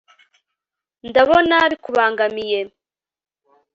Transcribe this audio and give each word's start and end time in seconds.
ndabona 1.09 1.55
bikubangamiye 1.71 2.59